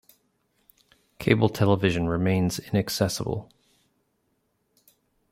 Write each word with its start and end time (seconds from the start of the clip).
Cable 1.19 1.49
television 1.49 2.07
remains 2.09 2.57
inaccessible. 2.57 3.51